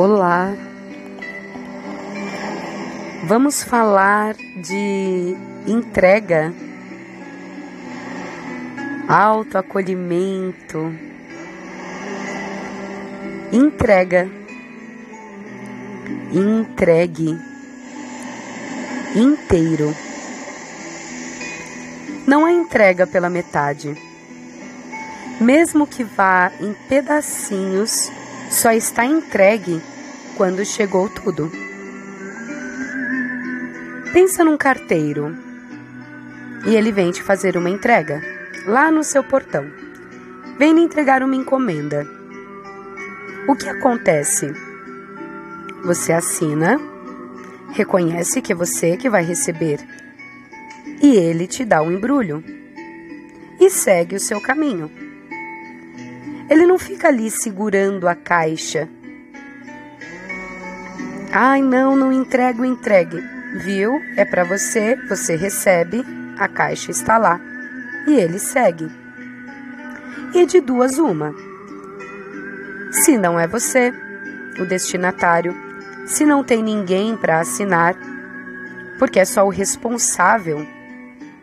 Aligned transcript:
Olá. 0.00 0.54
Vamos 3.26 3.64
falar 3.64 4.36
de 4.62 5.36
entrega, 5.66 6.54
autoacolhimento, 9.08 10.94
entrega, 13.52 14.30
entregue, 16.32 17.36
inteiro. 19.16 19.92
Não 22.24 22.46
é 22.46 22.52
entrega 22.52 23.04
pela 23.04 23.28
metade. 23.28 24.00
Mesmo 25.40 25.88
que 25.88 26.04
vá 26.04 26.52
em 26.60 26.72
pedacinhos, 26.88 28.12
só 28.50 28.72
está 28.72 29.04
entregue 29.04 29.80
quando 30.36 30.64
chegou 30.64 31.08
tudo. 31.08 31.50
Pensa 34.12 34.44
num 34.44 34.56
carteiro 34.56 35.36
e 36.66 36.74
ele 36.74 36.90
vem 36.90 37.10
te 37.10 37.22
fazer 37.22 37.56
uma 37.56 37.70
entrega 37.70 38.22
lá 38.66 38.90
no 38.90 39.04
seu 39.04 39.22
portão. 39.22 39.66
Vem 40.58 40.72
lhe 40.74 40.80
entregar 40.80 41.22
uma 41.22 41.36
encomenda. 41.36 42.06
O 43.46 43.54
que 43.54 43.68
acontece? 43.68 44.52
Você 45.84 46.12
assina, 46.12 46.80
reconhece 47.72 48.42
que 48.42 48.52
é 48.52 48.56
você 48.56 48.96
que 48.96 49.08
vai 49.08 49.22
receber 49.22 49.78
e 51.00 51.16
ele 51.16 51.46
te 51.46 51.64
dá 51.64 51.80
o 51.80 51.86
um 51.86 51.92
embrulho 51.92 52.42
e 53.60 53.70
segue 53.70 54.16
o 54.16 54.20
seu 54.20 54.40
caminho. 54.40 55.07
Ele 56.48 56.66
não 56.66 56.78
fica 56.78 57.08
ali 57.08 57.30
segurando 57.30 58.08
a 58.08 58.14
caixa. 58.14 58.88
Ai, 61.30 61.60
não, 61.60 61.94
não 61.94 62.12
entrego, 62.12 62.64
entregue. 62.64 63.22
Viu? 63.56 64.00
É 64.16 64.24
para 64.24 64.44
você, 64.44 64.96
você 65.08 65.36
recebe, 65.36 66.04
a 66.38 66.48
caixa 66.48 66.90
está 66.90 67.18
lá. 67.18 67.40
E 68.06 68.14
ele 68.14 68.38
segue. 68.38 68.90
E 70.34 70.46
de 70.46 70.60
duas 70.60 70.98
uma. 70.98 71.34
Se 72.90 73.18
não 73.18 73.38
é 73.38 73.46
você, 73.46 73.92
o 74.58 74.64
destinatário, 74.64 75.54
se 76.06 76.24
não 76.24 76.42
tem 76.42 76.62
ninguém 76.62 77.16
para 77.16 77.40
assinar, 77.40 77.94
porque 78.98 79.20
é 79.20 79.24
só 79.26 79.46
o 79.46 79.50
responsável 79.50 80.66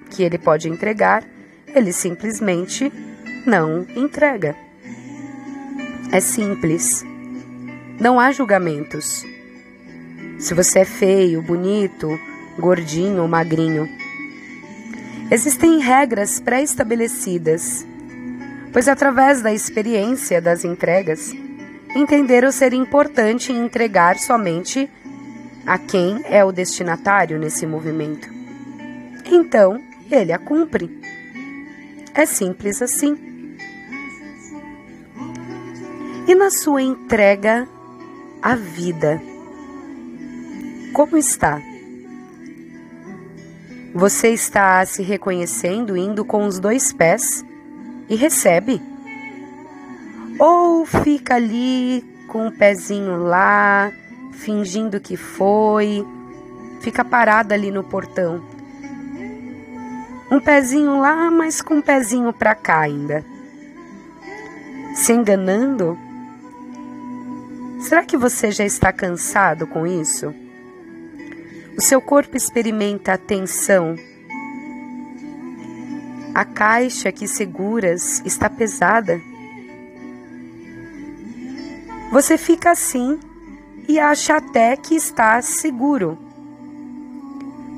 que 0.09 0.23
ele 0.23 0.39
pode 0.39 0.67
entregar, 0.67 1.23
ele 1.67 1.93
simplesmente 1.93 2.91
não 3.45 3.85
entrega. 3.95 4.64
É 6.16 6.21
simples. 6.21 7.05
Não 7.99 8.17
há 8.17 8.31
julgamentos. 8.31 9.25
Se 10.39 10.53
você 10.53 10.80
é 10.80 10.85
feio, 10.85 11.41
bonito, 11.41 12.08
gordinho 12.58 13.21
ou 13.21 13.27
magrinho. 13.27 13.85
Existem 15.30 15.80
regras 15.80 16.39
pré-estabelecidas, 16.39 17.86
pois 18.71 18.88
através 18.88 19.41
da 19.41 19.52
experiência 19.52 20.41
das 20.41 20.63
entregas, 20.63 21.33
entenderam 21.93 22.49
ser 22.49 22.71
importante 22.71 23.52
entregar 23.52 24.17
somente 24.17 24.89
a 25.66 25.77
quem 25.77 26.21
é 26.30 26.45
o 26.45 26.53
destinatário 26.53 27.38
nesse 27.38 27.67
movimento. 27.67 28.30
Então, 29.25 29.81
ele 30.09 30.31
a 30.31 30.39
cumpre. 30.39 30.97
É 32.13 32.25
simples 32.25 32.81
assim. 32.81 33.34
E 36.27 36.33
na 36.33 36.49
sua 36.49 36.81
entrega 36.81 37.67
à 38.41 38.55
vida, 38.55 39.21
como 40.91 41.17
está? 41.17 41.61
Você 43.93 44.30
está 44.30 44.83
se 44.87 45.03
reconhecendo 45.03 45.95
indo 45.95 46.25
com 46.25 46.47
os 46.47 46.59
dois 46.59 46.91
pés 46.91 47.45
e 48.09 48.15
recebe? 48.15 48.81
Ou 50.39 50.83
fica 50.83 51.35
ali 51.35 52.03
com 52.27 52.47
o 52.47 52.52
pezinho 52.52 53.17
lá, 53.17 53.91
fingindo 54.31 54.99
que 54.99 55.15
foi, 55.15 56.03
fica 56.81 57.05
parada 57.05 57.53
ali 57.53 57.69
no 57.69 57.83
portão? 57.83 58.43
Um 60.31 60.39
pezinho 60.39 60.97
lá, 60.99 61.30
mas 61.30 61.61
com 61.61 61.75
um 61.75 61.81
pezinho 61.81 62.33
para 62.33 62.55
cá 62.55 62.80
ainda. 62.80 63.23
Se 64.95 65.14
enganando 65.14 66.05
Será 67.85 68.03
que 68.03 68.17
você 68.17 68.49
já 68.49 68.65
está 68.65 68.91
cansado 68.91 69.67
com 69.67 69.85
isso? 69.85 70.33
O 71.77 71.81
seu 71.81 72.01
corpo 72.01 72.35
experimenta 72.35 73.13
a 73.13 73.17
tensão. 73.17 73.95
A 76.33 76.43
caixa 76.43 77.11
que 77.11 77.27
seguras 77.27 78.23
está 78.25 78.49
pesada. 78.49 79.21
Você 82.11 82.39
fica 82.39 82.71
assim 82.71 83.19
e 83.87 83.99
acha 83.99 84.37
até 84.37 84.75
que 84.75 84.95
está 84.95 85.39
seguro, 85.43 86.17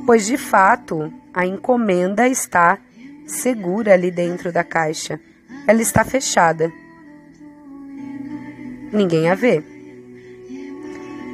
pois 0.06 0.26
de 0.26 0.38
fato 0.38 1.12
a 1.34 1.46
encomenda 1.46 2.30
está 2.30 2.78
segura 3.26 3.94
ali 3.94 4.10
dentro 4.10 4.54
da 4.54 4.64
caixa. 4.64 5.20
Ela 5.68 5.82
está 5.82 6.06
fechada. 6.06 6.72
Ninguém 8.94 9.30
a 9.30 9.36
vê. 9.36 9.77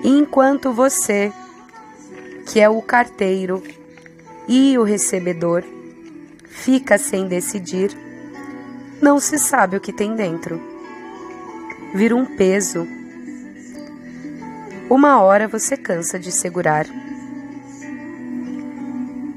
Enquanto 0.06 0.74
você, 0.74 1.32
que 2.46 2.60
é 2.60 2.68
o 2.68 2.82
carteiro 2.82 3.64
e 4.50 4.78
o 4.78 4.84
recebedor, 4.84 5.64
fica 6.46 6.98
sem 6.98 7.26
decidir, 7.26 7.96
não 9.02 9.18
se 9.18 9.40
sabe 9.40 9.78
o 9.78 9.80
que 9.80 9.94
tem 9.94 10.14
dentro. 10.14 10.62
Vira 11.96 12.14
um 12.18 12.26
peso. 12.26 12.86
Uma 14.90 15.22
hora 15.22 15.48
você 15.48 15.78
cansa 15.78 16.20
de 16.20 16.34
segurar. 16.34 16.86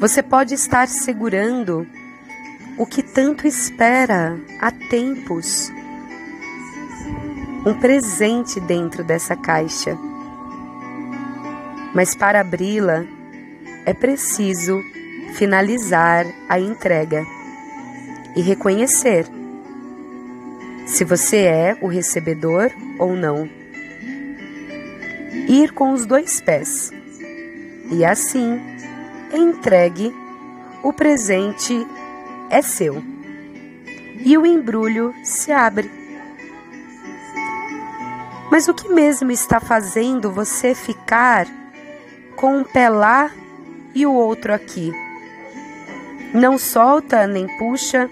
Você 0.01 0.21
pode 0.21 0.53
estar 0.53 0.89
segurando 0.89 1.87
o 2.77 2.85
que 2.85 3.05
tanto 3.05 3.47
espera 3.47 4.37
há 4.61 4.73
tempos. 4.73 5.71
Um 7.65 7.79
presente 7.79 8.59
dentro 8.59 9.05
dessa 9.05 9.37
caixa 9.37 9.97
mas 11.97 12.15
para 12.15 12.43
abri-la 12.43 13.07
é 13.87 13.95
preciso 13.95 14.83
finalizar 15.33 16.27
a 16.47 16.61
entrega 16.61 17.25
e 18.37 18.43
reconhecer 18.43 19.25
se 20.85 21.05
você 21.05 21.39
é 21.39 21.79
o 21.81 21.87
recebedor 21.87 22.71
ou 22.99 23.17
não. 23.17 23.49
Ir 25.49 25.73
com 25.73 25.95
os 25.95 26.05
dois 26.05 26.39
pés 26.39 26.93
e 27.91 28.05
assim 28.05 28.61
entregue 29.33 30.15
o 30.83 30.93
presente 30.93 31.75
é 32.51 32.61
seu 32.61 33.03
e 34.23 34.37
o 34.37 34.45
embrulho 34.45 35.15
se 35.25 35.51
abre. 35.51 35.91
Mas 38.51 38.69
o 38.69 38.75
que 38.75 38.87
mesmo 38.87 39.31
está 39.31 39.59
fazendo 39.59 40.31
você 40.31 40.75
ficar 40.75 41.47
com 42.37 42.59
um 42.59 42.65
pé 42.65 42.89
lá 42.89 43.31
e 43.95 44.07
o 44.07 44.13
outro 44.13 44.53
aqui. 44.53 44.93
Não 46.35 46.59
solta 46.59 47.27
nem 47.27 47.47
puxa. 47.59 48.11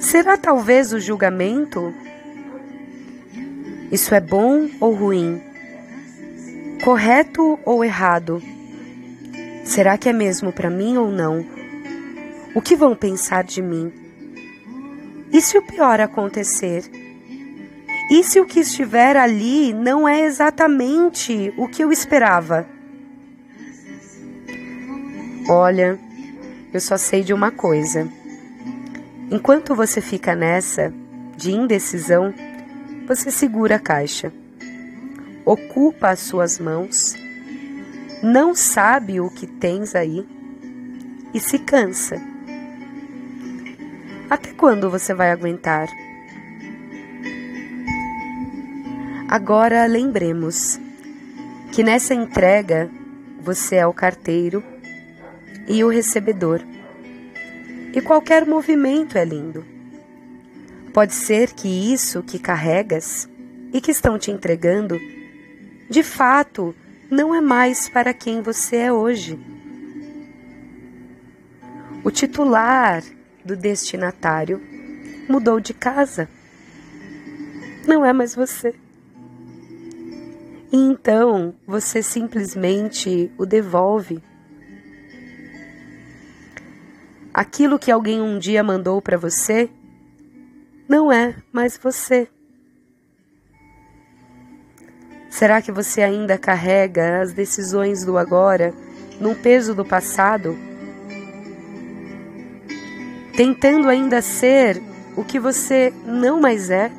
Será 0.00 0.36
talvez 0.36 0.92
o 0.92 0.98
julgamento? 0.98 1.92
Isso 3.92 4.14
é 4.14 4.20
bom 4.20 4.68
ou 4.80 4.94
ruim? 4.94 5.40
Correto 6.82 7.58
ou 7.64 7.84
errado? 7.84 8.42
Será 9.64 9.98
que 9.98 10.08
é 10.08 10.12
mesmo 10.12 10.52
para 10.52 10.70
mim 10.70 10.96
ou 10.96 11.10
não? 11.10 11.44
O 12.54 12.62
que 12.62 12.74
vão 12.74 12.94
pensar 12.94 13.44
de 13.44 13.60
mim? 13.60 13.92
E 15.32 15.42
se 15.42 15.58
o 15.58 15.62
pior 15.62 16.00
acontecer? 16.00 16.84
E 18.08 18.22
se 18.22 18.38
o 18.38 18.46
que 18.46 18.60
estiver 18.60 19.16
ali 19.16 19.72
não 19.72 20.08
é 20.08 20.22
exatamente 20.22 21.52
o 21.56 21.66
que 21.66 21.82
eu 21.82 21.90
esperava? 21.90 22.66
Olha, 25.48 25.98
eu 26.72 26.80
só 26.80 26.96
sei 26.96 27.24
de 27.24 27.32
uma 27.32 27.50
coisa. 27.50 28.08
Enquanto 29.30 29.74
você 29.74 30.00
fica 30.00 30.36
nessa 30.36 30.92
de 31.36 31.50
indecisão, 31.50 32.32
você 33.08 33.30
segura 33.30 33.76
a 33.76 33.80
caixa, 33.80 34.32
ocupa 35.44 36.10
as 36.10 36.20
suas 36.20 36.60
mãos, 36.60 37.14
não 38.22 38.54
sabe 38.54 39.20
o 39.20 39.28
que 39.28 39.46
tens 39.46 39.96
aí 39.96 40.26
e 41.34 41.40
se 41.40 41.58
cansa. 41.58 42.20
Até 44.30 44.52
quando 44.52 44.90
você 44.90 45.12
vai 45.12 45.30
aguentar? 45.30 45.88
Agora 49.28 49.84
lembremos 49.86 50.78
que 51.72 51.82
nessa 51.82 52.14
entrega 52.14 52.88
você 53.40 53.74
é 53.74 53.86
o 53.86 53.92
carteiro 53.92 54.62
e 55.66 55.82
o 55.82 55.88
recebedor. 55.88 56.60
E 57.92 58.00
qualquer 58.00 58.46
movimento 58.46 59.18
é 59.18 59.24
lindo. 59.24 59.64
Pode 60.94 61.12
ser 61.12 61.52
que 61.54 61.66
isso 61.66 62.22
que 62.22 62.38
carregas 62.38 63.28
e 63.72 63.80
que 63.80 63.90
estão 63.90 64.16
te 64.16 64.30
entregando, 64.30 64.96
de 65.90 66.04
fato, 66.04 66.72
não 67.10 67.34
é 67.34 67.40
mais 67.40 67.88
para 67.88 68.14
quem 68.14 68.40
você 68.40 68.76
é 68.76 68.92
hoje. 68.92 69.36
O 72.04 72.12
titular 72.12 73.02
do 73.44 73.56
destinatário 73.56 74.62
mudou 75.28 75.58
de 75.58 75.74
casa. 75.74 76.28
Não 77.88 78.06
é 78.06 78.12
mais 78.12 78.32
você. 78.32 78.72
E 80.72 80.76
então 80.76 81.54
você 81.66 82.02
simplesmente 82.02 83.30
o 83.38 83.46
devolve. 83.46 84.22
Aquilo 87.32 87.78
que 87.78 87.90
alguém 87.90 88.20
um 88.20 88.38
dia 88.38 88.62
mandou 88.62 89.00
para 89.00 89.16
você 89.16 89.70
não 90.88 91.12
é 91.12 91.36
mais 91.52 91.76
você. 91.76 92.28
Será 95.28 95.60
que 95.60 95.70
você 95.70 96.02
ainda 96.02 96.38
carrega 96.38 97.20
as 97.20 97.32
decisões 97.32 98.04
do 98.04 98.16
agora 98.16 98.72
num 99.20 99.34
peso 99.34 99.74
do 99.74 99.84
passado? 99.84 100.56
Tentando 103.36 103.88
ainda 103.90 104.22
ser 104.22 104.82
o 105.14 105.22
que 105.22 105.38
você 105.38 105.92
não 106.06 106.40
mais 106.40 106.70
é? 106.70 106.90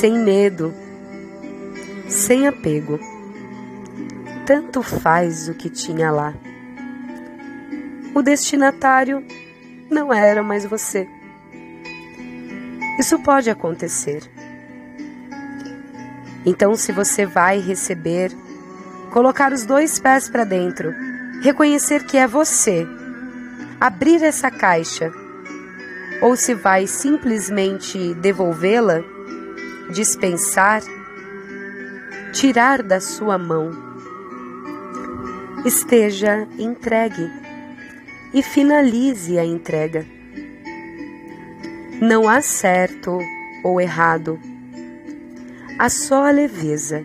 Sem 0.00 0.18
medo, 0.18 0.72
sem 2.08 2.46
apego. 2.46 2.98
Tanto 4.46 4.82
faz 4.82 5.46
o 5.46 5.52
que 5.52 5.68
tinha 5.68 6.10
lá. 6.10 6.32
O 8.14 8.22
destinatário 8.22 9.22
não 9.90 10.10
era 10.10 10.42
mais 10.42 10.64
você. 10.64 11.06
Isso 12.98 13.18
pode 13.18 13.50
acontecer. 13.50 14.22
Então, 16.46 16.74
se 16.76 16.92
você 16.92 17.26
vai 17.26 17.58
receber, 17.58 18.32
colocar 19.12 19.52
os 19.52 19.66
dois 19.66 19.98
pés 19.98 20.30
para 20.30 20.44
dentro, 20.44 20.94
reconhecer 21.42 22.06
que 22.06 22.16
é 22.16 22.26
você, 22.26 22.86
abrir 23.78 24.22
essa 24.22 24.50
caixa, 24.50 25.12
ou 26.22 26.36
se 26.36 26.54
vai 26.54 26.86
simplesmente 26.86 28.14
devolvê-la, 28.14 29.04
dispensar, 29.90 30.82
tirar 32.32 32.82
da 32.82 33.00
sua 33.00 33.36
mão, 33.36 33.70
esteja 35.64 36.46
entregue 36.58 37.30
e 38.32 38.42
finalize 38.42 39.38
a 39.38 39.44
entrega. 39.44 40.06
Não 42.00 42.28
há 42.28 42.40
certo 42.40 43.18
ou 43.62 43.80
errado. 43.80 44.38
Há 45.78 45.88
só 45.88 46.26
a 46.26 46.30
leveza 46.30 47.04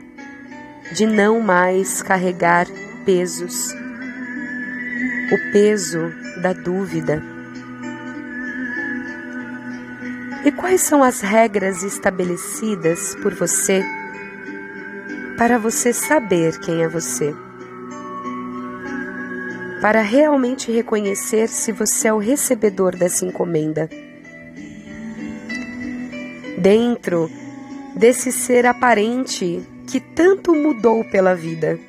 de 0.94 1.06
não 1.06 1.42
mais 1.42 2.02
carregar 2.02 2.68
pesos. 3.06 3.74
O 5.32 5.52
peso 5.52 6.12
da 6.42 6.54
dúvida. 6.54 7.35
E 10.46 10.52
quais 10.52 10.82
são 10.82 11.04
as 11.04 11.22
regras 11.22 11.82
estabelecidas 11.82 13.16
por 13.16 13.34
você 13.34 13.84
para 15.40 15.58
você 15.58 15.92
saber 15.92 16.60
quem 16.60 16.84
é 16.84 16.88
você? 16.88 17.34
Para 19.82 20.02
realmente 20.02 20.72
reconhecer 20.72 21.50
se 21.50 21.72
você 21.72 22.10
é 22.10 22.14
o 22.14 22.20
recebedor 22.20 22.96
dessa 22.96 23.26
encomenda 23.26 23.90
dentro 26.60 27.28
desse 27.96 28.32
ser 28.32 28.68
aparente 28.68 29.64
que 29.88 30.00
tanto 30.00 30.54
mudou 30.54 31.04
pela 31.06 31.34
vida? 31.34 31.80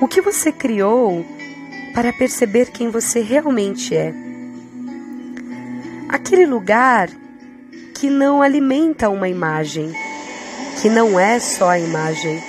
O 0.00 0.08
que 0.08 0.20
você 0.20 0.50
criou 0.50 1.24
para 1.94 2.12
perceber 2.12 2.72
quem 2.72 2.90
você 2.90 3.20
realmente 3.20 3.94
é? 3.94 4.25
Aquele 6.16 6.46
lugar 6.46 7.10
que 7.94 8.08
não 8.08 8.40
alimenta 8.40 9.10
uma 9.10 9.28
imagem, 9.28 9.92
que 10.80 10.88
não 10.88 11.20
é 11.20 11.38
só 11.38 11.68
a 11.68 11.78
imagem, 11.78 12.42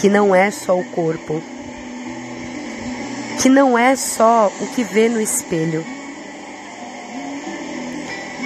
que 0.00 0.08
não 0.08 0.32
é 0.32 0.48
só 0.48 0.78
o 0.78 0.84
corpo, 0.92 1.42
que 3.42 3.48
não 3.48 3.76
é 3.76 3.96
só 3.96 4.46
o 4.60 4.66
que 4.68 4.84
vê 4.84 5.08
no 5.08 5.20
espelho 5.20 5.84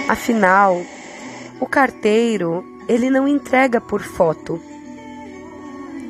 Afinal, 0.07 0.81
o 1.59 1.67
carteiro, 1.67 2.65
ele 2.87 3.11
não 3.11 3.27
entrega 3.27 3.79
por 3.79 4.01
foto. 4.01 4.59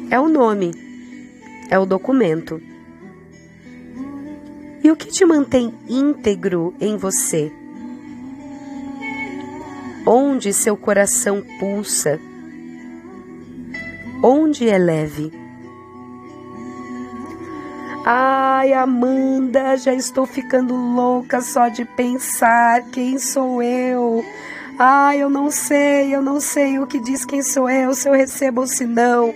É 0.09 0.17
o 0.17 0.29
nome, 0.29 0.71
é 1.69 1.77
o 1.77 1.85
documento. 1.85 2.61
E 4.81 4.89
o 4.89 4.95
que 4.95 5.07
te 5.07 5.25
mantém 5.25 5.73
íntegro 5.89 6.73
em 6.79 6.95
você? 6.95 7.51
Onde 10.09 10.53
seu 10.53 10.77
coração 10.77 11.43
pulsa? 11.59 12.17
Onde 14.23 14.69
é 14.69 14.77
leve? 14.77 15.33
Ai, 18.05 18.71
Amanda, 18.71 19.75
já 19.75 19.93
estou 19.93 20.25
ficando 20.25 20.73
louca 20.73 21.41
só 21.41 21.67
de 21.67 21.83
pensar 21.83 22.83
quem 22.83 23.19
sou 23.19 23.61
eu. 23.61 24.23
Ai, 24.79 25.21
eu 25.21 25.29
não 25.29 25.51
sei, 25.51 26.15
eu 26.15 26.21
não 26.21 26.39
sei 26.39 26.79
o 26.79 26.87
que 26.87 27.01
diz 27.01 27.25
quem 27.25 27.43
sou 27.43 27.69
eu, 27.69 27.93
se 27.93 28.07
eu 28.07 28.13
recebo 28.13 28.61
ou 28.61 28.67
se 28.67 28.85
não. 28.85 29.35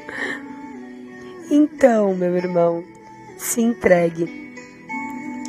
Então, 1.52 2.16
meu 2.16 2.38
irmão, 2.38 2.82
se 3.38 3.60
entregue. 3.60 4.56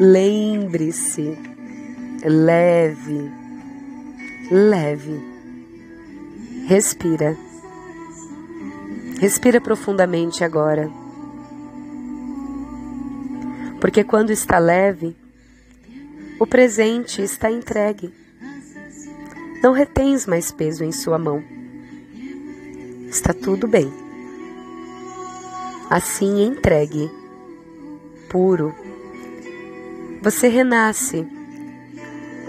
Lembre-se, 0.00 1.38
leve, 2.24 3.41
leve. 4.52 5.18
Respira. 6.66 7.34
Respira 9.18 9.62
profundamente 9.62 10.44
agora. 10.44 10.90
Porque 13.80 14.04
quando 14.04 14.30
está 14.30 14.58
leve, 14.58 15.16
o 16.38 16.46
presente 16.46 17.22
está 17.22 17.50
entregue. 17.50 18.12
Não 19.62 19.72
retens 19.72 20.26
mais 20.26 20.52
peso 20.52 20.84
em 20.84 20.92
sua 20.92 21.18
mão. 21.18 21.42
Está 23.08 23.32
tudo 23.32 23.66
bem. 23.66 23.90
Assim 25.88 26.44
entregue, 26.44 27.10
puro. 28.28 28.74
Você 30.20 30.48
renasce 30.48 31.26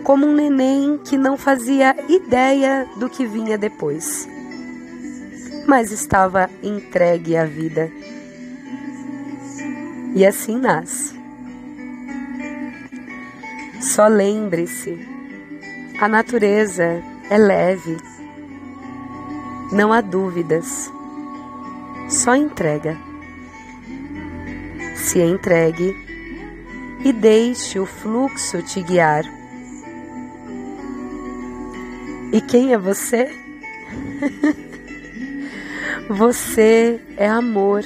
como 0.04 0.26
um 0.26 0.34
neném 0.34 0.98
que 0.98 1.18
não 1.18 1.38
fazia 1.38 1.96
ideia 2.10 2.88
do 2.98 3.10
que 3.10 3.26
vinha 3.26 3.58
depois, 3.58 4.28
mas 5.66 5.92
estava 5.92 6.50
entregue 6.62 7.38
à 7.38 7.46
vida. 7.46 7.90
E 10.14 10.26
assim 10.26 10.58
nasce. 10.58 11.20
Só 13.82 14.08
lembre-se: 14.08 14.98
a 16.00 16.08
natureza 16.08 17.02
é 17.30 17.38
leve, 17.38 17.98
não 19.72 19.92
há 19.92 20.02
dúvidas, 20.02 20.92
só 22.10 22.36
entrega. 22.36 22.98
Se 24.96 25.20
entregue 25.20 25.96
e 27.04 27.12
deixe 27.12 27.80
o 27.80 27.86
fluxo 27.86 28.62
te 28.62 28.82
guiar. 28.82 29.43
E 32.34 32.42
quem 32.42 32.74
é 32.74 32.78
você? 32.80 33.32
você 36.10 37.00
é 37.16 37.30
amor, 37.30 37.84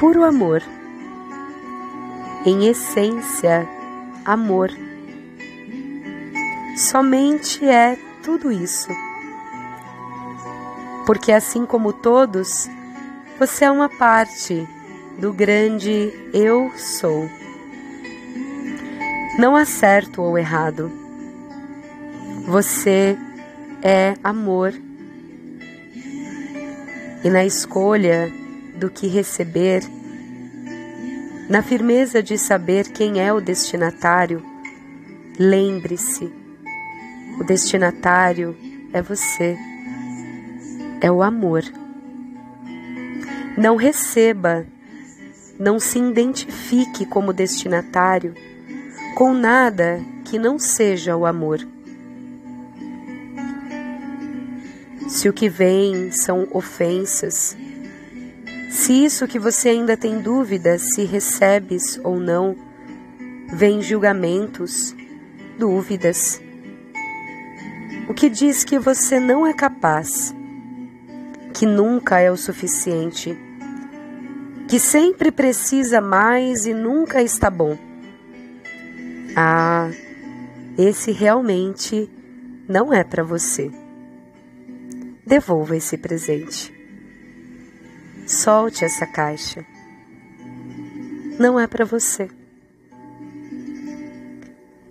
puro 0.00 0.24
amor. 0.24 0.62
Em 2.46 2.68
essência, 2.68 3.68
amor. 4.24 4.70
Somente 6.74 7.62
é 7.62 7.98
tudo 8.22 8.50
isso. 8.50 8.88
Porque 11.04 11.30
assim 11.30 11.66
como 11.66 11.92
todos, 11.92 12.70
você 13.38 13.66
é 13.66 13.70
uma 13.70 13.90
parte 13.90 14.66
do 15.18 15.30
grande 15.30 16.10
Eu 16.32 16.72
sou. 16.78 17.28
Não 19.38 19.54
há 19.54 19.66
certo 19.66 20.22
ou 20.22 20.38
errado. 20.38 21.01
Você 22.46 23.16
é 23.82 24.14
amor. 24.22 24.74
E 27.24 27.30
na 27.30 27.44
escolha 27.44 28.30
do 28.76 28.90
que 28.90 29.06
receber, 29.06 29.82
na 31.48 31.62
firmeza 31.62 32.22
de 32.22 32.36
saber 32.36 32.88
quem 32.88 33.20
é 33.20 33.32
o 33.32 33.40
destinatário, 33.40 34.42
lembre-se: 35.38 36.32
o 37.40 37.44
destinatário 37.44 38.56
é 38.92 39.00
você, 39.00 39.56
é 41.00 41.10
o 41.10 41.22
amor. 41.22 41.62
Não 43.56 43.76
receba, 43.76 44.66
não 45.58 45.78
se 45.78 45.98
identifique 45.98 47.06
como 47.06 47.32
destinatário 47.32 48.34
com 49.14 49.32
nada 49.32 50.00
que 50.24 50.38
não 50.38 50.58
seja 50.58 51.16
o 51.16 51.26
amor. 51.26 51.71
Se 55.22 55.28
o 55.28 55.32
que 55.32 55.48
vem 55.48 56.10
são 56.10 56.48
ofensas, 56.50 57.56
se 58.68 59.04
isso 59.04 59.28
que 59.28 59.38
você 59.38 59.68
ainda 59.68 59.96
tem 59.96 60.20
dúvidas 60.20 60.94
se 60.96 61.04
recebes 61.04 61.96
ou 62.02 62.18
não, 62.18 62.56
vem 63.52 63.80
julgamentos, 63.80 64.92
dúvidas. 65.56 66.42
O 68.08 68.14
que 68.14 68.28
diz 68.28 68.64
que 68.64 68.80
você 68.80 69.20
não 69.20 69.46
é 69.46 69.54
capaz, 69.54 70.34
que 71.54 71.66
nunca 71.66 72.18
é 72.18 72.28
o 72.28 72.36
suficiente, 72.36 73.38
que 74.66 74.80
sempre 74.80 75.30
precisa 75.30 76.00
mais 76.00 76.66
e 76.66 76.74
nunca 76.74 77.22
está 77.22 77.48
bom. 77.48 77.78
Ah, 79.36 79.88
esse 80.76 81.12
realmente 81.12 82.10
não 82.68 82.92
é 82.92 83.04
para 83.04 83.22
você. 83.22 83.81
Devolva 85.24 85.76
esse 85.76 85.96
presente. 85.96 86.74
Solte 88.26 88.84
essa 88.84 89.06
caixa. 89.06 89.64
Não 91.38 91.58
é 91.58 91.66
para 91.68 91.84
você. 91.84 92.28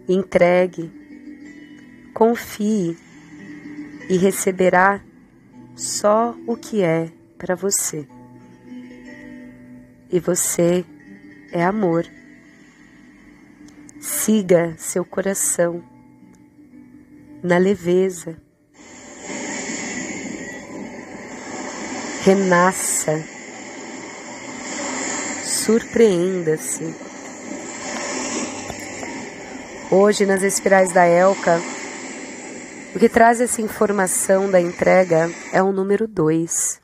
Entregue, 0.08 0.90
confie 2.14 2.98
e 4.10 4.18
receberá 4.18 5.02
só 5.76 6.36
o 6.48 6.56
que 6.56 6.82
é 6.82 7.12
para 7.38 7.56
você. 7.56 8.08
E 10.10 10.20
você 10.20 10.86
é 11.52 11.64
amor. 11.64 12.06
Siga 14.00 14.76
seu 14.78 15.04
coração 15.04 15.84
na 17.44 17.58
leveza 17.58 18.42
renasça, 22.24 23.14
surpreenda-se. 25.44 26.96
Hoje, 29.90 30.28
nas 30.28 30.44
espirais 30.44 30.94
da 30.94 31.04
Elka, 31.04 31.60
o 32.96 33.00
que 33.00 33.10
traz 33.10 33.42
essa 33.42 33.60
informação 33.60 34.52
da 34.52 34.62
entrega 34.62 35.32
é 35.52 35.64
o 35.64 35.72
número 35.72 36.08
2. 36.08 36.80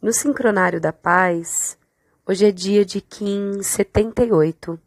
No 0.00 0.12
sincronário 0.12 0.80
da 0.80 0.92
paz, 0.92 1.76
hoje 2.24 2.46
é 2.46 2.52
dia 2.52 2.84
de 2.84 3.00
Kim 3.00 3.60
78. 3.60 4.78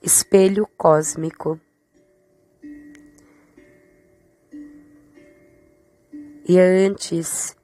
Espelho 0.00 0.64
cósmico. 0.76 1.58
E 6.48 6.58
antes 6.58 7.56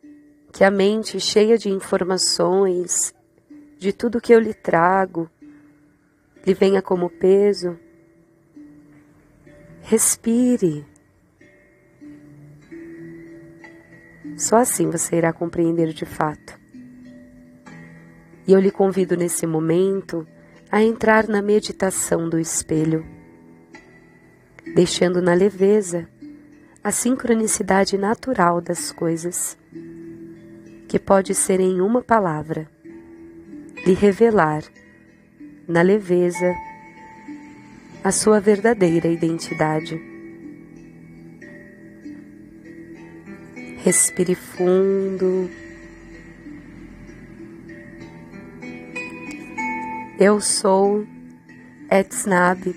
que 0.53 0.63
a 0.63 0.71
mente 0.71 1.19
cheia 1.19 1.59
de 1.59 1.69
informações, 1.69 3.13
de 3.77 3.93
tudo 3.93 4.21
que 4.21 4.33
eu 4.33 4.39
lhe 4.39 4.55
trago, 4.55 5.29
lhe 6.47 6.55
venha 6.55 6.81
como 6.81 7.11
peso, 7.11 7.79
respire. 9.83 10.87
Só 14.37 14.57
assim 14.59 14.89
você 14.91 15.17
irá 15.17 15.33
compreender 15.33 15.93
de 15.93 16.05
fato. 16.05 16.59
E 18.47 18.53
eu 18.53 18.61
lhe 18.61 18.71
convido 18.71 19.17
nesse 19.17 19.47
momento 19.47 20.27
a 20.71 20.83
entrar 20.83 21.27
na 21.27 21.43
meditação 21.43 22.29
do 22.29 22.39
espelho, 22.39 23.05
deixando 24.75 25.21
na 25.21 25.35
leveza 25.35 26.09
a 26.83 26.93
sincronicidade 26.93 27.99
natural 27.99 28.61
das 28.61 28.93
coisas, 28.93 29.59
que 30.87 30.99
pode 30.99 31.35
ser 31.35 31.61
em 31.61 31.81
uma 31.81 32.01
palavra, 32.01 32.69
lhe 33.85 33.95
revelar, 33.95 34.63
na 35.67 35.83
leveza, 35.83 36.55
a 38.03 38.13
sua 38.13 38.41
verdadeira 38.41 39.09
identidade. 39.09 40.01
Respire 43.79 44.35
fundo. 44.35 45.51
Eu 50.19 50.41
sou 50.41 51.07
Etznab, 51.91 52.75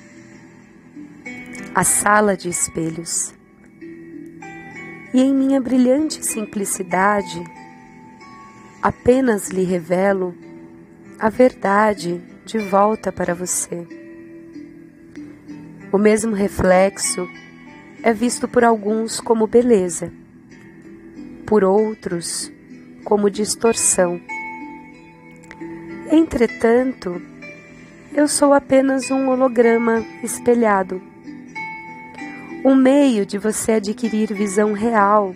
a 1.73 1.83
sala 1.83 2.35
de 2.35 2.49
espelhos 2.49 3.33
e 5.13 5.21
em 5.21 5.33
minha 5.33 5.59
brilhante 5.59 6.25
simplicidade 6.25 7.43
apenas 8.81 9.49
lhe 9.49 9.63
revelo 9.63 10.35
a 11.19 11.29
verdade 11.29 12.21
de 12.45 12.57
volta 12.57 13.11
para 13.11 13.35
você. 13.35 13.85
O 15.91 15.97
mesmo 15.97 16.33
reflexo 16.33 17.27
é 18.01 18.13
visto 18.13 18.47
por 18.47 18.63
alguns 18.63 19.19
como 19.19 19.45
beleza, 19.45 20.11
por 21.45 21.63
outros 21.63 22.51
como 23.03 23.29
distorção. 23.29 24.19
Entretanto, 26.09 27.21
eu 28.13 28.27
sou 28.27 28.53
apenas 28.53 29.11
um 29.11 29.29
holograma 29.29 30.03
espelhado 30.23 31.10
um 32.63 32.75
meio 32.75 33.25
de 33.25 33.37
você 33.37 33.73
adquirir 33.73 34.33
visão 34.33 34.73
real, 34.73 35.35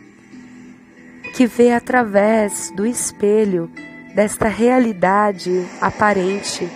que 1.36 1.48
vê 1.48 1.72
através 1.72 2.72
do 2.76 2.86
espelho 2.86 3.70
desta 4.14 4.48
realidade 4.48 5.66
aparente. 5.82 6.70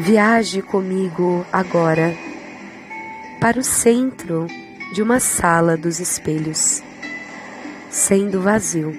Viaje 0.00 0.60
comigo 0.60 1.46
agora 1.52 2.14
para 3.40 3.58
o 3.58 3.64
centro 3.64 4.46
de 4.92 5.00
uma 5.00 5.20
sala 5.20 5.76
dos 5.76 6.00
espelhos, 6.00 6.82
sendo 7.88 8.42
vazio, 8.42 8.94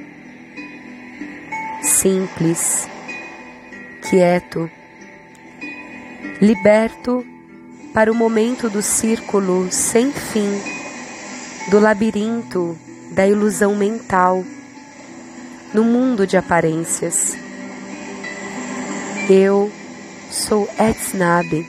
simples, 1.81 2.87
quieto, 4.09 4.69
liberto 6.41 7.25
para 7.97 8.11
o 8.11 8.15
momento 8.15 8.69
do 8.69 8.79
círculo 8.79 9.71
sem 9.71 10.11
fim, 10.11 10.61
do 11.71 11.79
labirinto 11.79 12.77
da 13.09 13.27
ilusão 13.27 13.75
mental, 13.75 14.43
no 15.73 15.83
mundo 15.83 16.27
de 16.27 16.37
aparências. 16.37 17.35
Eu 19.27 19.71
sou 20.29 20.69
Etznab. 20.77 21.65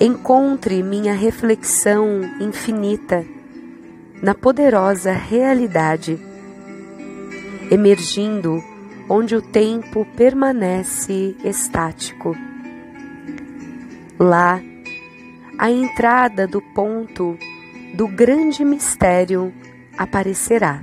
Encontre 0.00 0.82
minha 0.82 1.12
reflexão 1.12 2.22
infinita 2.40 3.26
na 4.22 4.34
poderosa 4.34 5.12
realidade, 5.12 6.18
emergindo 7.70 8.64
onde 9.06 9.36
o 9.36 9.42
tempo 9.42 10.06
permanece 10.16 11.36
estático 11.44 12.34
Lá, 14.22 14.60
a 15.58 15.70
entrada 15.70 16.46
do 16.46 16.60
ponto 16.60 17.38
do 17.94 18.06
grande 18.06 18.62
mistério 18.62 19.50
aparecerá. 19.96 20.82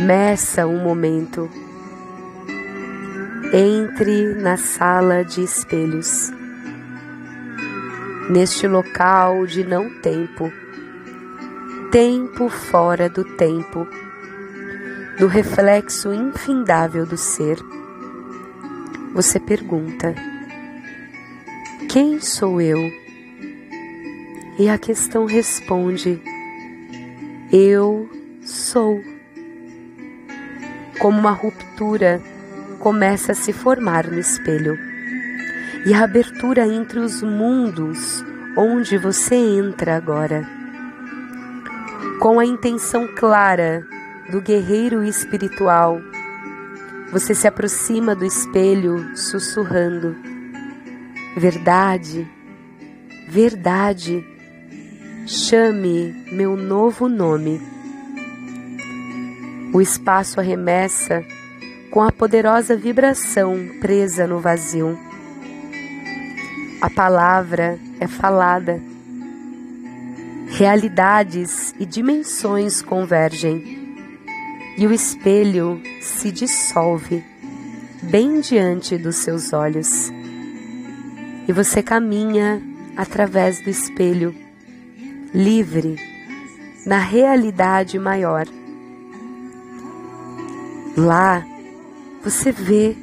Meça 0.00 0.66
um 0.66 0.82
momento. 0.82 1.48
Entre 3.52 4.34
na 4.34 4.56
sala 4.56 5.24
de 5.24 5.44
espelhos. 5.44 6.32
Neste 8.28 8.66
local 8.66 9.46
de 9.46 9.62
não 9.62 9.88
tempo, 10.00 10.50
tempo 11.92 12.48
fora 12.48 13.08
do 13.08 13.22
tempo, 13.36 13.86
no 15.20 15.28
reflexo 15.28 16.12
infindável 16.12 17.06
do 17.06 17.16
ser, 17.16 17.58
você 19.14 19.38
pergunta: 19.38 20.16
Quem 21.92 22.20
sou 22.20 22.60
eu? 22.60 22.78
E 24.56 24.68
a 24.68 24.78
questão 24.78 25.24
responde: 25.24 26.22
Eu 27.52 28.08
sou. 28.42 29.02
Como 31.00 31.18
uma 31.18 31.32
ruptura 31.32 32.22
começa 32.78 33.32
a 33.32 33.34
se 33.34 33.52
formar 33.52 34.06
no 34.06 34.20
espelho. 34.20 34.78
E 35.84 35.92
a 35.92 36.04
abertura 36.04 36.64
entre 36.64 37.00
os 37.00 37.24
mundos 37.24 38.24
onde 38.56 38.96
você 38.96 39.34
entra 39.34 39.96
agora. 39.96 40.48
Com 42.20 42.38
a 42.38 42.46
intenção 42.46 43.08
clara 43.16 43.84
do 44.30 44.40
guerreiro 44.40 45.02
espiritual, 45.02 46.00
você 47.10 47.34
se 47.34 47.48
aproxima 47.48 48.14
do 48.14 48.24
espelho 48.24 49.10
sussurrando: 49.16 50.29
Verdade, 51.36 52.28
verdade, 53.28 54.24
chame 55.26 56.12
meu 56.32 56.56
novo 56.56 57.08
nome. 57.08 57.60
O 59.72 59.80
espaço 59.80 60.40
arremessa 60.40 61.24
com 61.90 62.02
a 62.02 62.10
poderosa 62.10 62.76
vibração 62.76 63.68
presa 63.80 64.26
no 64.26 64.40
vazio. 64.40 64.98
A 66.80 66.90
palavra 66.90 67.78
é 68.00 68.08
falada. 68.08 68.80
Realidades 70.48 71.74
e 71.78 71.86
dimensões 71.86 72.82
convergem 72.82 73.78
e 74.76 74.86
o 74.86 74.92
espelho 74.92 75.80
se 76.00 76.32
dissolve 76.32 77.22
bem 78.02 78.40
diante 78.40 78.96
dos 78.96 79.16
seus 79.16 79.52
olhos. 79.52 80.10
E 81.50 81.52
você 81.52 81.82
caminha 81.82 82.62
através 82.96 83.60
do 83.60 83.68
espelho, 83.68 84.32
livre, 85.34 85.96
na 86.86 87.00
realidade 87.00 87.98
maior 87.98 88.46
Lá 90.96 91.44
você 92.22 92.52
vê 92.52 92.96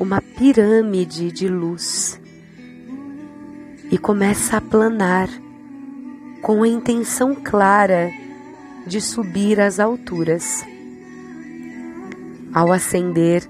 uma 0.00 0.22
pirâmide 0.22 1.30
de 1.30 1.46
luz 1.46 2.18
e 3.90 3.98
começa 3.98 4.56
a 4.56 4.60
planar 4.62 5.28
com 6.40 6.62
a 6.62 6.68
intenção 6.68 7.34
clara 7.34 8.10
de 8.86 8.98
subir 8.98 9.60
às 9.60 9.78
alturas. 9.78 10.64
Ao 12.54 12.72
ascender, 12.72 13.46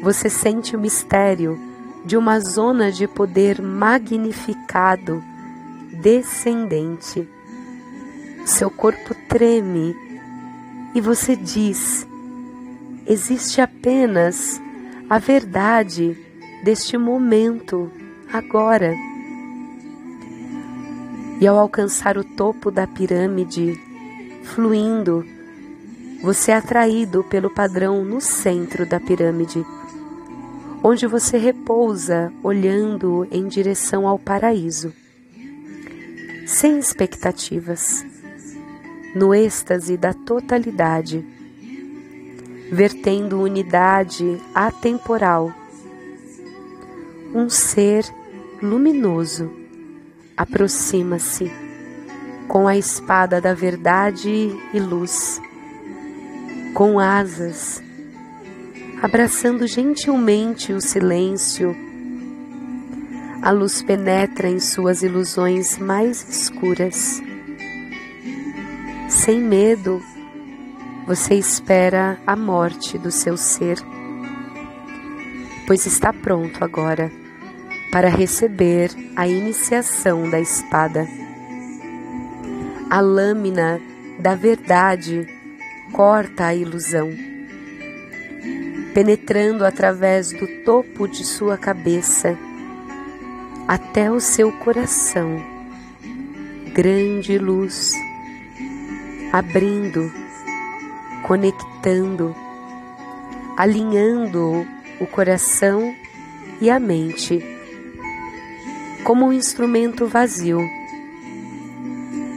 você 0.00 0.30
sente 0.30 0.76
o 0.76 0.78
mistério 0.78 1.73
de 2.04 2.16
uma 2.16 2.38
zona 2.40 2.92
de 2.92 3.08
poder 3.08 3.62
magnificado, 3.62 5.22
descendente. 6.02 7.28
Seu 8.44 8.70
corpo 8.70 9.14
treme 9.28 9.96
e 10.94 11.00
você 11.00 11.34
diz: 11.34 12.06
existe 13.06 13.60
apenas 13.60 14.60
a 15.08 15.18
verdade 15.18 16.16
deste 16.62 16.96
momento, 16.96 17.90
agora. 18.32 18.94
E 21.40 21.46
ao 21.46 21.58
alcançar 21.58 22.16
o 22.16 22.24
topo 22.24 22.70
da 22.70 22.86
pirâmide, 22.86 23.78
fluindo, 24.44 25.24
você 26.22 26.52
é 26.52 26.56
atraído 26.56 27.24
pelo 27.24 27.50
padrão 27.50 28.04
no 28.04 28.20
centro 28.20 28.86
da 28.86 28.98
pirâmide, 29.00 29.64
onde 30.86 31.06
você 31.06 31.38
repousa 31.38 32.30
olhando 32.42 33.26
em 33.30 33.48
direção 33.48 34.06
ao 34.06 34.18
paraíso, 34.18 34.92
sem 36.46 36.78
expectativas, 36.78 38.04
no 39.16 39.34
êxtase 39.34 39.96
da 39.96 40.12
totalidade 40.12 41.24
vertendo 42.70 43.40
unidade 43.40 44.40
atemporal. 44.54 45.52
Um 47.34 47.48
ser 47.48 48.04
luminoso 48.60 49.50
aproxima-se 50.36 51.50
com 52.48 52.66
a 52.68 52.76
espada 52.76 53.40
da 53.40 53.54
verdade 53.54 54.28
e 54.72 54.80
luz, 54.80 55.40
com 56.74 56.98
asas, 56.98 57.80
abraçando 59.04 59.66
gentilmente 59.66 60.72
o 60.72 60.80
silêncio. 60.80 61.76
A 63.42 63.50
luz 63.50 63.82
penetra 63.82 64.48
em 64.48 64.58
suas 64.58 65.02
ilusões 65.02 65.76
mais 65.76 66.26
escuras. 66.26 67.22
Sem 69.10 69.42
medo, 69.42 70.02
você 71.06 71.34
espera 71.34 72.18
a 72.26 72.34
morte 72.34 72.96
do 72.96 73.10
seu 73.10 73.36
ser, 73.36 73.76
pois 75.66 75.84
está 75.84 76.10
pronto 76.10 76.64
agora 76.64 77.12
para 77.92 78.08
receber 78.08 78.90
a 79.14 79.28
iniciação 79.28 80.30
da 80.30 80.40
espada. 80.40 81.06
A 82.88 83.00
lâmina 83.02 83.78
da 84.18 84.34
verdade 84.34 85.26
corta 85.92 86.46
a 86.46 86.54
ilusão, 86.54 87.33
penetrando 88.94 89.64
através 89.64 90.32
do 90.32 90.46
topo 90.64 91.06
de 91.06 91.24
sua 91.24 91.58
cabeça 91.58 92.38
até 93.68 94.10
o 94.10 94.20
seu 94.20 94.50
coração. 94.52 95.42
Grande 96.72 97.36
luz, 97.36 97.92
abrindo 99.32 100.24
conectando, 101.24 102.36
alinhando 103.56 104.66
o 105.00 105.06
coração 105.06 105.94
e 106.60 106.68
a 106.68 106.78
mente 106.78 107.42
como 109.02 109.26
um 109.26 109.32
instrumento 109.32 110.06
vazio, 110.06 110.60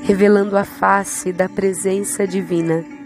revelando 0.04 0.58
a 0.58 0.63
face 0.63 1.32
da 1.34 1.48
presença 1.48 2.26
divina. 2.26 2.96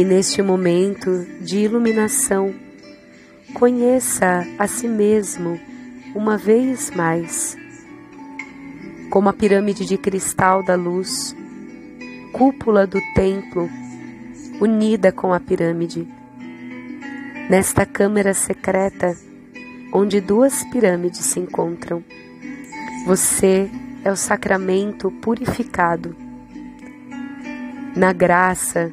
E 0.00 0.04
neste 0.04 0.40
momento 0.40 1.26
de 1.42 1.58
iluminação, 1.58 2.54
conheça 3.52 4.46
a 4.58 4.66
si 4.66 4.88
mesmo 4.88 5.60
uma 6.14 6.38
vez 6.38 6.90
mais, 6.90 7.54
como 9.10 9.28
a 9.28 9.32
pirâmide 9.34 9.84
de 9.84 9.98
cristal 9.98 10.62
da 10.62 10.74
luz 10.74 11.36
cúpula 12.32 12.86
do 12.86 12.98
templo, 13.14 13.68
unida 14.58 15.12
com 15.12 15.34
a 15.34 15.38
pirâmide. 15.38 16.08
Nesta 17.50 17.84
câmara 17.84 18.32
secreta, 18.32 19.14
onde 19.92 20.18
duas 20.18 20.64
pirâmides 20.72 21.26
se 21.26 21.40
encontram, 21.40 22.02
você 23.04 23.68
é 24.02 24.10
o 24.10 24.16
sacramento 24.16 25.10
purificado. 25.10 26.16
Na 27.94 28.14
graça, 28.14 28.90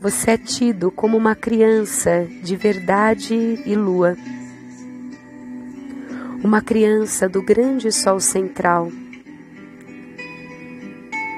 você 0.00 0.32
é 0.32 0.38
tido 0.38 0.90
como 0.90 1.16
uma 1.16 1.34
criança 1.34 2.26
de 2.42 2.56
verdade 2.56 3.34
e 3.34 3.74
lua, 3.74 4.16
uma 6.42 6.62
criança 6.62 7.28
do 7.28 7.42
grande 7.42 7.92
sol 7.92 8.18
central 8.18 8.90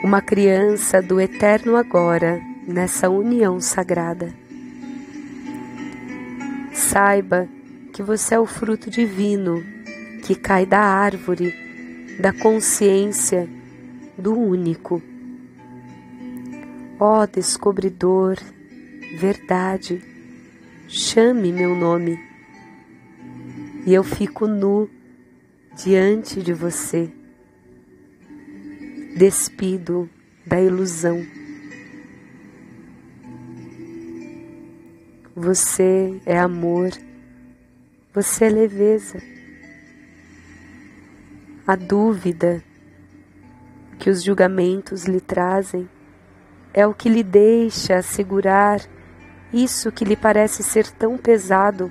uma 0.02 0.20
criança 0.20 1.00
do 1.00 1.20
eterno 1.20 1.76
agora 1.76 2.42
nessa 2.66 3.08
união 3.08 3.60
sagrada. 3.60 4.34
Saiba 6.72 7.48
que 7.92 8.02
você 8.02 8.34
é 8.34 8.40
o 8.40 8.44
fruto 8.44 8.90
divino 8.90 9.62
que 10.24 10.34
cai 10.34 10.66
da 10.66 10.80
árvore 10.80 11.54
da 12.18 12.32
consciência 12.32 13.48
do 14.18 14.36
único. 14.36 15.00
Ó 17.04 17.26
descobridor, 17.26 18.36
verdade, 19.18 20.00
chame 20.86 21.50
meu 21.50 21.74
nome 21.74 22.16
e 23.84 23.92
eu 23.92 24.04
fico 24.04 24.46
nu 24.46 24.88
diante 25.76 26.40
de 26.40 26.52
você 26.52 27.10
despido 29.16 30.08
da 30.46 30.60
ilusão. 30.60 31.26
Você 35.34 36.20
é 36.24 36.38
amor, 36.38 36.92
você 38.14 38.44
é 38.44 38.48
leveza. 38.48 39.20
A 41.66 41.74
dúvida 41.74 42.62
que 43.98 44.08
os 44.08 44.22
julgamentos 44.22 45.06
lhe 45.06 45.20
trazem 45.20 45.88
é 46.72 46.86
o 46.86 46.94
que 46.94 47.08
lhe 47.08 47.22
deixa 47.22 48.02
segurar 48.02 48.80
isso 49.52 49.92
que 49.92 50.04
lhe 50.04 50.16
parece 50.16 50.62
ser 50.62 50.88
tão 50.88 51.18
pesado. 51.18 51.90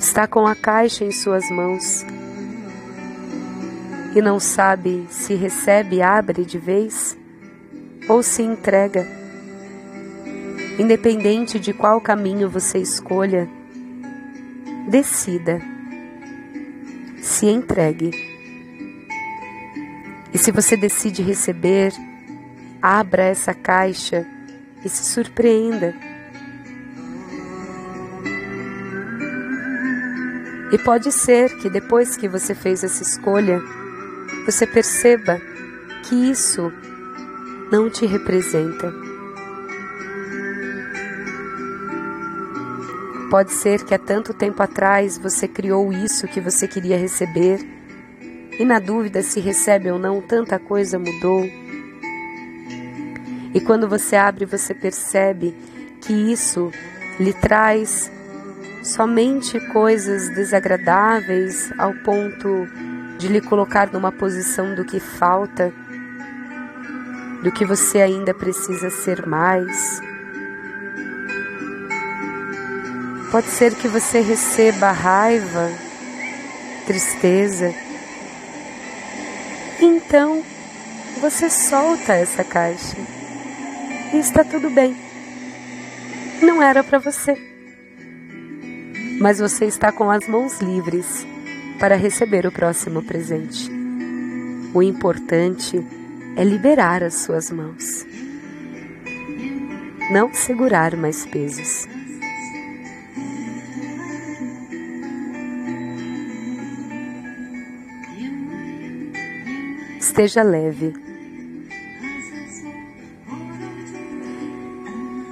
está 0.00 0.26
com 0.26 0.46
a 0.46 0.56
caixa 0.56 1.04
em 1.04 1.12
suas 1.12 1.48
mãos 1.50 2.04
e 4.16 4.20
não 4.22 4.40
sabe 4.40 5.06
se 5.10 5.34
recebe 5.34 6.00
abre 6.00 6.44
de 6.44 6.58
vez 6.58 7.16
ou 8.08 8.22
se 8.22 8.42
entrega. 8.42 9.06
Independente 10.78 11.60
de 11.60 11.74
qual 11.74 12.00
caminho 12.00 12.48
você 12.48 12.78
escolha, 12.78 13.46
decida, 14.88 15.60
se 17.20 17.46
entregue. 17.46 18.29
E 20.32 20.38
se 20.38 20.52
você 20.52 20.76
decide 20.76 21.22
receber, 21.22 21.92
abra 22.80 23.24
essa 23.24 23.52
caixa 23.52 24.26
e 24.84 24.88
se 24.88 25.04
surpreenda. 25.04 25.94
E 30.72 30.78
pode 30.78 31.10
ser 31.10 31.58
que 31.58 31.68
depois 31.68 32.16
que 32.16 32.28
você 32.28 32.54
fez 32.54 32.84
essa 32.84 33.02
escolha, 33.02 33.60
você 34.46 34.66
perceba 34.66 35.40
que 36.04 36.14
isso 36.14 36.72
não 37.72 37.90
te 37.90 38.06
representa. 38.06 38.92
Pode 43.30 43.52
ser 43.52 43.84
que 43.84 43.94
há 43.94 43.98
tanto 43.98 44.32
tempo 44.34 44.62
atrás 44.62 45.18
você 45.18 45.46
criou 45.46 45.92
isso 45.92 46.26
que 46.26 46.40
você 46.40 46.66
queria 46.66 46.96
receber 46.96 47.79
e, 48.60 48.64
na 48.66 48.78
dúvida 48.78 49.22
se 49.22 49.40
recebe 49.40 49.90
ou 49.90 49.98
não, 49.98 50.20
tanta 50.20 50.58
coisa 50.58 50.98
mudou. 50.98 51.46
E 53.54 53.58
quando 53.58 53.88
você 53.88 54.16
abre, 54.16 54.44
você 54.44 54.74
percebe 54.74 55.56
que 56.02 56.12
isso 56.12 56.70
lhe 57.18 57.32
traz 57.32 58.12
somente 58.82 59.58
coisas 59.68 60.28
desagradáveis 60.34 61.72
ao 61.78 61.94
ponto 62.04 62.68
de 63.16 63.28
lhe 63.28 63.40
colocar 63.40 63.90
numa 63.90 64.12
posição 64.12 64.74
do 64.74 64.84
que 64.84 65.00
falta, 65.00 65.72
do 67.42 67.50
que 67.50 67.64
você 67.64 68.02
ainda 68.02 68.34
precisa 68.34 68.90
ser 68.90 69.26
mais. 69.26 70.02
Pode 73.30 73.46
ser 73.46 73.74
que 73.74 73.88
você 73.88 74.20
receba 74.20 74.90
raiva, 74.92 75.70
tristeza. 76.86 77.74
Então, 79.80 80.42
você 81.20 81.48
solta 81.48 82.12
essa 82.14 82.44
caixa. 82.44 82.96
E 84.12 84.18
está 84.18 84.44
tudo 84.44 84.68
bem. 84.70 84.96
Não 86.42 86.62
era 86.62 86.84
para 86.84 86.98
você. 86.98 87.36
Mas 89.20 89.38
você 89.38 89.66
está 89.66 89.90
com 89.92 90.10
as 90.10 90.26
mãos 90.26 90.60
livres 90.60 91.26
para 91.78 91.96
receber 91.96 92.46
o 92.46 92.52
próximo 92.52 93.02
presente. 93.02 93.70
O 94.74 94.82
importante 94.82 95.82
é 96.36 96.44
liberar 96.44 97.02
as 97.02 97.14
suas 97.14 97.50
mãos, 97.50 98.06
não 100.10 100.32
segurar 100.32 100.96
mais 100.96 101.26
pesos. 101.26 101.88
Esteja 110.20 110.42
leve. 110.42 110.92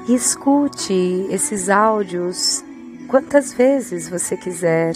E 0.08 0.14
escute 0.14 1.26
esses 1.28 1.68
áudios 1.68 2.64
quantas 3.06 3.52
vezes 3.52 4.08
você 4.08 4.34
quiser 4.34 4.94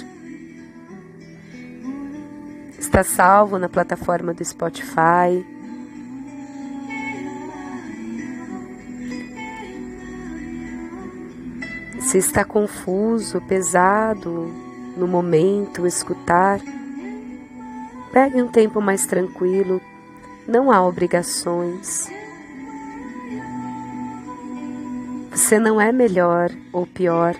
Está 2.79 3.05
salvo 3.05 3.59
na 3.59 3.69
plataforma 3.69 4.33
do 4.33 4.43
Spotify. 4.43 5.45
Se 12.01 12.17
está 12.17 12.47
confuso, 12.47 13.43
pesado 13.43 14.51
no 14.97 15.07
momento, 15.07 15.87
escutar, 15.87 16.61
pegue 18.13 18.43
um 18.43 18.49
tempo 18.49 18.81
mais 18.81 19.07
tranquilo, 19.07 19.81
não 20.47 20.71
há 20.71 20.87
obrigações. 20.87 22.11
Você 25.31 25.59
não 25.59 25.81
é 25.81 25.91
melhor 25.91 26.51
ou 26.73 26.87
pior 26.87 27.35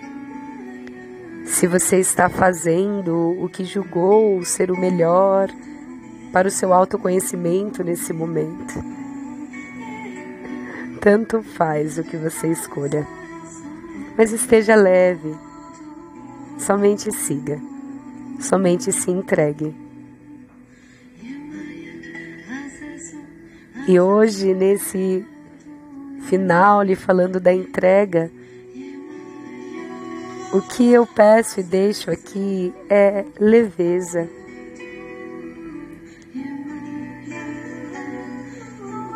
se 1.45 1.67
você 1.67 1.99
está 1.99 2.27
fazendo 2.27 3.37
o 3.39 3.47
que 3.47 3.63
julgou 3.63 4.43
ser 4.43 4.71
o 4.71 4.79
melhor 4.79 5.49
para 6.31 6.47
o 6.47 6.51
seu 6.51 6.73
autoconhecimento 6.73 7.83
nesse 7.83 8.11
momento. 8.11 8.83
Tanto 10.99 11.43
faz 11.43 11.99
o 11.99 12.03
que 12.03 12.17
você 12.17 12.47
escolha, 12.47 13.05
mas 14.17 14.31
esteja 14.31 14.73
leve, 14.73 15.35
somente 16.57 17.11
siga, 17.11 17.61
somente 18.39 18.91
se 18.91 19.11
entregue. 19.11 19.82
E 23.85 23.99
hoje, 23.99 24.53
nesse 24.53 25.25
final, 26.29 26.81
lhe 26.81 26.95
falando 26.95 27.39
da 27.39 27.53
entrega, 27.53 28.31
o 30.53 30.61
que 30.61 30.89
eu 30.89 31.05
peço 31.05 31.59
e 31.59 31.63
deixo 31.63 32.09
aqui 32.09 32.73
é 32.89 33.25
leveza. 33.39 34.29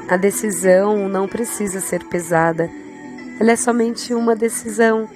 A 0.10 0.18
decisão 0.18 1.08
não 1.08 1.28
precisa 1.28 1.80
ser 1.80 2.04
pesada, 2.06 2.70
ela 3.40 3.52
é 3.52 3.56
somente 3.56 4.14
uma 4.14 4.36
decisão. 4.36 5.08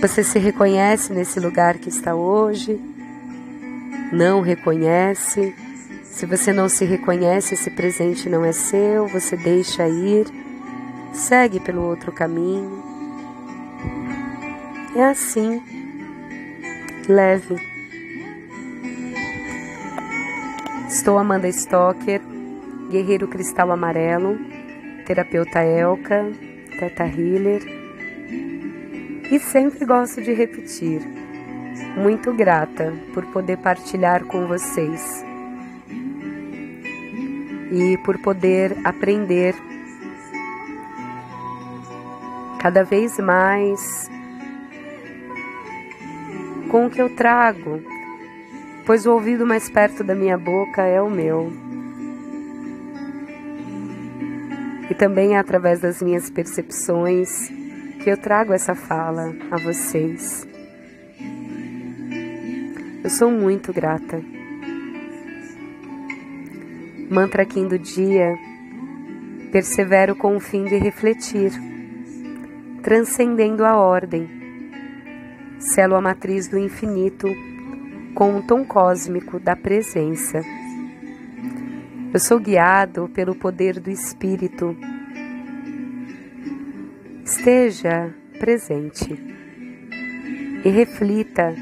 Você 0.00 0.22
se 0.22 0.38
reconhece 0.38 1.12
nesse 1.12 1.40
lugar 1.40 1.78
que 1.78 1.88
está 1.88 2.14
hoje? 2.14 2.80
Não 4.12 4.40
reconhece? 4.40 5.54
Se 6.14 6.26
você 6.26 6.52
não 6.52 6.68
se 6.68 6.84
reconhece, 6.84 7.54
esse 7.54 7.68
presente 7.72 8.30
não 8.30 8.44
é 8.44 8.52
seu, 8.52 9.08
você 9.08 9.36
deixa 9.36 9.88
ir, 9.88 10.24
segue 11.12 11.58
pelo 11.58 11.82
outro 11.82 12.12
caminho. 12.12 12.80
É 14.94 15.06
assim, 15.06 15.60
leve. 17.08 17.56
Estou 20.88 21.18
Amanda 21.18 21.48
Stocker, 21.48 22.22
guerreiro 22.90 23.26
cristal 23.26 23.72
amarelo, 23.72 24.38
terapeuta 25.04 25.64
Elka, 25.64 26.30
teta 26.78 27.06
healer. 27.06 27.60
E 29.32 29.40
sempre 29.40 29.84
gosto 29.84 30.22
de 30.22 30.32
repetir, 30.32 31.02
muito 31.96 32.32
grata 32.32 32.94
por 33.12 33.26
poder 33.32 33.56
partilhar 33.58 34.24
com 34.26 34.46
vocês 34.46 35.33
e 37.70 37.98
por 37.98 38.18
poder 38.18 38.76
aprender 38.84 39.54
cada 42.60 42.82
vez 42.82 43.18
mais 43.18 44.10
com 46.70 46.86
o 46.86 46.90
que 46.90 47.00
eu 47.00 47.14
trago, 47.14 47.82
pois 48.86 49.06
o 49.06 49.12
ouvido 49.12 49.46
mais 49.46 49.68
perto 49.68 50.02
da 50.02 50.14
minha 50.14 50.38
boca 50.38 50.82
é 50.82 51.00
o 51.00 51.10
meu. 51.10 51.52
E 54.90 54.94
também 54.94 55.34
é 55.34 55.38
através 55.38 55.80
das 55.80 56.02
minhas 56.02 56.30
percepções 56.30 57.48
que 58.02 58.10
eu 58.10 58.16
trago 58.16 58.52
essa 58.52 58.74
fala 58.74 59.34
a 59.50 59.56
vocês. 59.56 60.46
Eu 63.02 63.10
sou 63.10 63.30
muito 63.30 63.72
grata. 63.72 64.22
Mantra 67.14 67.44
Kim 67.46 67.68
do 67.68 67.78
dia. 67.78 68.36
Persevero 69.52 70.16
com 70.16 70.36
o 70.36 70.40
fim 70.40 70.64
de 70.64 70.76
refletir, 70.76 71.52
transcendendo 72.82 73.64
a 73.64 73.76
ordem 73.76 74.28
selo 75.60 75.94
a 75.94 76.00
matriz 76.00 76.48
do 76.48 76.58
infinito 76.58 77.28
com 78.16 78.36
o 78.36 78.42
tom 78.42 78.64
cósmico 78.64 79.38
da 79.38 79.54
presença. 79.54 80.40
Eu 82.12 82.18
sou 82.18 82.40
guiado 82.40 83.08
pelo 83.14 83.36
poder 83.36 83.78
do 83.78 83.90
Espírito. 83.90 84.76
Esteja 87.24 88.12
presente 88.40 89.14
e 90.64 90.68
reflita 90.68 91.54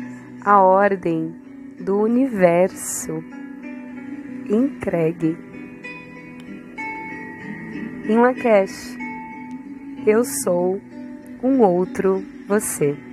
a 0.42 0.62
ordem 0.62 1.36
do 1.78 2.00
universo. 2.00 3.41
Entregue. 4.48 5.36
Em 8.08 8.16
Lakesh, 8.18 8.96
eu 10.06 10.24
sou 10.24 10.80
um 11.42 11.60
outro 11.62 12.22
você. 12.48 13.11